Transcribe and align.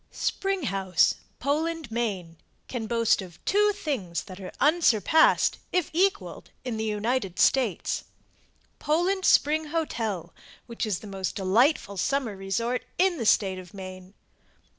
]SPRING 0.11 0.63
HOUSE 0.63 1.13
POLAND, 1.37 1.91
MAINE 1.91 2.37
Can 2.67 2.87
boast 2.87 3.21
of 3.21 3.37
two 3.45 3.71
things 3.71 4.23
that 4.23 4.39
are 4.39 4.51
unsurpassed, 4.59 5.59
if 5.71 5.91
equalled, 5.93 6.49
in 6.65 6.77
the 6.77 6.83
United 6.85 7.37
States. 7.37 8.05
Poland 8.79 9.25
Spring 9.25 9.65
Hotel, 9.65 10.33
which 10.65 10.87
is 10.87 11.01
the 11.01 11.05
most 11.05 11.35
delightful 11.35 11.97
summer 11.97 12.35
resort 12.35 12.83
in 12.97 13.19
the 13.19 13.27
State 13.27 13.59
of 13.59 13.75
Maine. 13.75 14.15